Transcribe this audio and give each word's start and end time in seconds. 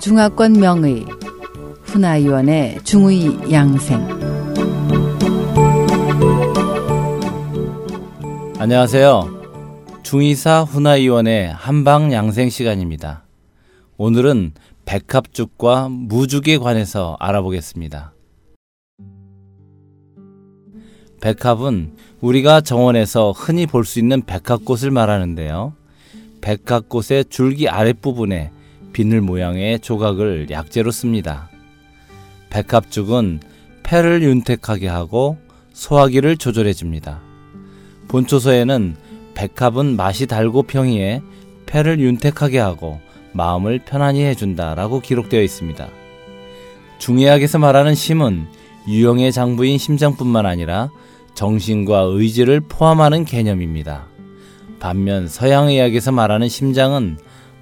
중화권 0.00 0.52
명의 0.54 1.04
훈아위원의 1.82 2.78
중의 2.84 3.52
양생 3.52 4.06
안녕하세요. 8.58 9.38
중의사 10.02 10.62
훈아위원의 10.62 11.52
한방 11.52 12.12
양생 12.12 12.48
시간입니다. 12.48 13.24
오늘은 13.96 14.52
백합죽과 14.84 15.88
무죽에 15.88 16.58
관해서 16.58 17.16
알아보겠습니다. 17.20 18.12
백합은 21.20 21.96
우리가 22.20 22.60
정원에서 22.60 23.32
흔히 23.32 23.66
볼 23.66 23.84
수 23.84 23.98
있는 23.98 24.22
백합꽃을 24.22 24.90
말하는데요. 24.92 25.74
백합꽃의 26.40 27.24
줄기 27.28 27.68
아랫부분에 27.68 28.52
비늘 28.92 29.20
모양의 29.20 29.80
조각을 29.80 30.48
약재로 30.50 30.90
씁니다. 30.90 31.48
백합죽은 32.50 33.40
폐를 33.82 34.22
윤택하게 34.22 34.88
하고 34.88 35.38
소화기를 35.72 36.36
조절해 36.36 36.72
줍니다. 36.72 37.20
본초서에는 38.08 38.96
백합은 39.34 39.96
맛이 39.96 40.26
달고 40.26 40.64
평이해 40.64 41.22
폐를 41.66 42.00
윤택하게 42.00 42.58
하고 42.58 43.00
마음을 43.32 43.78
편안히 43.84 44.22
해준다라고 44.24 45.00
기록되어 45.00 45.42
있습니다. 45.42 45.88
중의학에서 46.98 47.58
말하는 47.58 47.94
심은 47.94 48.46
유형의 48.88 49.32
장부인 49.32 49.78
심장뿐만 49.78 50.46
아니라 50.46 50.90
정신과 51.34 52.00
의지를 52.00 52.60
포함하는 52.60 53.24
개념입니다. 53.24 54.06
반면 54.80 55.28
서양의학에서 55.28 56.10
말하는 56.10 56.48
심장은 56.48 57.18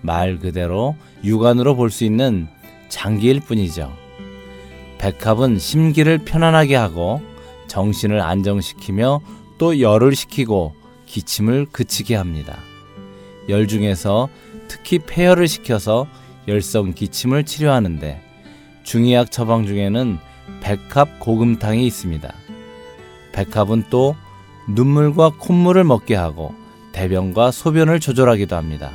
말 0.07 0.39
그대로 0.39 0.97
육안으로 1.25 1.77
볼 1.77 1.91
수 1.91 2.05
있는 2.05 2.49
장기일 2.89 3.41
뿐이죠. 3.41 3.93
백합은 4.99 5.59
심기를 5.59 6.19
편안하게 6.19 6.77
하고 6.77 7.21
정신을 7.67 8.21
안정시키며 8.21 9.21
또 9.59 9.81
열을 9.81 10.15
식히고 10.15 10.75
기침을 11.07 11.67
그치게 11.73 12.15
합니다. 12.15 12.57
열 13.49 13.67
중에서 13.69 14.29
특히 14.69 14.99
폐열을 14.99 15.49
시켜서 15.49 16.07
열성 16.49 16.95
기침을 16.95 17.45
치료하는데 17.45 18.23
중의학 18.85 19.31
처방 19.31 19.67
중에는 19.67 20.19
백합 20.61 21.19
고금탕이 21.19 21.87
있습니다. 21.87 22.33
백합은 23.33 23.85
또 23.91 24.17
눈물과 24.69 25.33
콧물을 25.39 25.85
먹게 25.85 26.15
하고 26.15 26.55
대변과 26.93 27.51
소변을 27.51 28.01
조절하기도 28.01 28.57
합니다. 28.57 28.91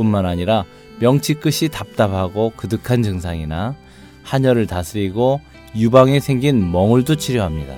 뿐만 0.00 0.24
아니라 0.24 0.64
명치 0.98 1.34
끝이 1.34 1.68
답답하고 1.70 2.52
그득한 2.56 3.02
증상이나 3.02 3.74
한혈을 4.22 4.66
다스리고 4.66 5.40
유방에 5.76 6.20
생긴 6.20 6.72
멍울도 6.72 7.16
치료합니다. 7.16 7.76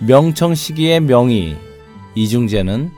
명청 0.00 0.56
시기의 0.56 1.00
명의 1.00 1.56
이중제는 2.16 2.90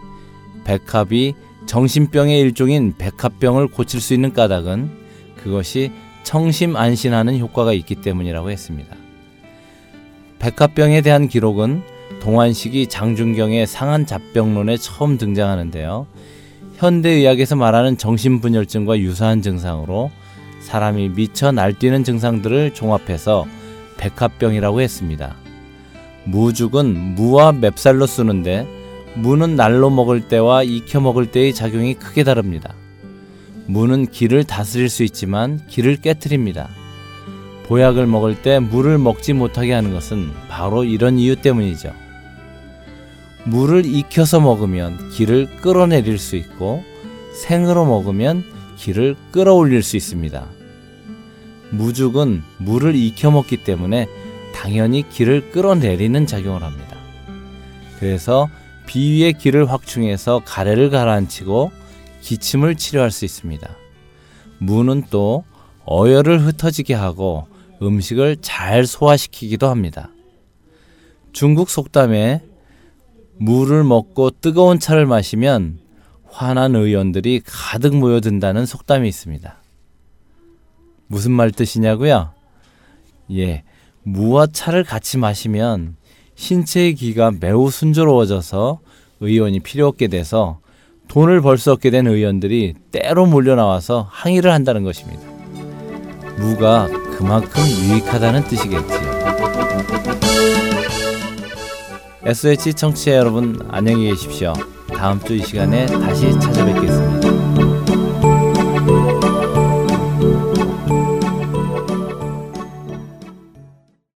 백합이 0.64 1.34
정신병의 1.66 2.40
일종인 2.40 2.94
백합병을 2.96 3.68
고칠 3.68 4.00
수 4.00 4.14
있는 4.14 4.32
까닭은 4.32 4.90
그것이 5.36 5.92
청심 6.22 6.76
안신하는 6.76 7.38
효과가 7.38 7.74
있기 7.74 7.96
때문이라고 7.96 8.50
했습니다. 8.50 8.96
백합병에 10.38 11.02
대한 11.02 11.28
기록은 11.28 11.82
동안시기 12.20 12.86
장준경의 12.86 13.66
상한 13.66 14.06
잡병론에 14.06 14.78
처음 14.78 15.18
등장하는데요. 15.18 16.06
현대의학에서 16.76 17.56
말하는 17.56 17.96
정신분열증과 17.96 18.98
유사한 18.98 19.42
증상으로 19.42 20.10
사람이 20.60 21.10
미쳐 21.10 21.52
날뛰는 21.52 22.04
증상들을 22.04 22.74
종합해서 22.74 23.46
백합병이라고 23.98 24.80
했습니다. 24.80 25.36
무죽은 26.24 27.14
무와 27.14 27.52
맵쌀로 27.52 28.06
쓰는데 28.06 28.66
무는 29.14 29.56
날로 29.56 29.90
먹을 29.90 30.26
때와 30.26 30.62
익혀 30.62 31.00
먹을 31.00 31.26
때의 31.26 31.54
작용이 31.54 31.94
크게 31.94 32.24
다릅니다. 32.24 32.74
무는 33.66 34.06
기를 34.06 34.44
다스릴 34.44 34.88
수 34.88 35.04
있지만 35.04 35.64
기를 35.68 35.96
깨뜨립니다. 35.96 36.68
보약을 37.66 38.06
먹을 38.06 38.42
때 38.42 38.58
물을 38.58 38.98
먹지 38.98 39.32
못하게 39.32 39.72
하는 39.72 39.92
것은 39.92 40.32
바로 40.48 40.84
이런 40.84 41.18
이유 41.18 41.36
때문이죠. 41.36 42.03
물을 43.44 43.84
익혀서 43.84 44.40
먹으면 44.40 45.10
기를 45.10 45.46
끌어내릴 45.56 46.18
수 46.18 46.36
있고 46.36 46.82
생으로 47.34 47.84
먹으면 47.84 48.44
기를 48.76 49.16
끌어올릴 49.32 49.82
수 49.82 49.96
있습니다. 49.96 50.46
무죽은 51.70 52.42
물을 52.58 52.94
익혀 52.94 53.30
먹기 53.30 53.58
때문에 53.58 54.06
당연히 54.54 55.08
기를 55.08 55.50
끌어내리는 55.50 56.26
작용을 56.26 56.62
합니다. 56.62 56.96
그래서 57.98 58.48
비위의 58.86 59.34
기를 59.34 59.70
확충해서 59.70 60.42
가래를 60.44 60.90
가라앉히고 60.90 61.72
기침을 62.20 62.76
치료할 62.76 63.10
수 63.10 63.24
있습니다. 63.24 63.68
무는 64.58 65.04
또 65.10 65.44
어혈을 65.84 66.40
흩어지게 66.46 66.94
하고 66.94 67.46
음식을 67.82 68.38
잘 68.40 68.86
소화시키기도 68.86 69.68
합니다. 69.68 70.10
중국 71.32 71.68
속담에 71.68 72.40
물을 73.38 73.84
먹고 73.84 74.30
뜨거운 74.40 74.78
차를 74.78 75.06
마시면 75.06 75.78
화난 76.28 76.74
의원들이 76.74 77.42
가득 77.44 77.94
모여든다는 77.96 78.66
속담이 78.66 79.08
있습니다. 79.08 79.56
무슨 81.06 81.32
말 81.32 81.50
뜻이냐고요? 81.50 82.30
예, 83.32 83.62
무와 84.02 84.46
차를 84.46 84.84
같이 84.84 85.18
마시면 85.18 85.96
신체의 86.34 86.94
기가 86.94 87.30
매우 87.38 87.70
순조로워져서 87.70 88.80
의원이 89.20 89.60
필요 89.60 89.86
없게 89.86 90.08
돼서 90.08 90.58
돈을 91.08 91.40
벌 91.42 91.58
수 91.58 91.70
없게 91.70 91.90
된 91.90 92.06
의원들이 92.06 92.74
때로 92.90 93.26
몰려 93.26 93.54
나와서 93.54 94.08
항의를 94.10 94.52
한다는 94.52 94.82
것입니다. 94.82 95.22
무가 96.38 96.88
그만큼 97.16 97.62
유익하다는 97.64 98.44
뜻이겠지요. 98.44 100.13
SH 102.26 102.74
청취자 102.74 103.12
여러분 103.16 103.58
안녕히 103.68 104.08
계십시오. 104.08 104.54
다음 104.96 105.20
주 105.20 105.34
이 105.34 105.42
시간에 105.42 105.86
다시 105.86 106.32
찾아뵙겠습니다. 106.40 107.33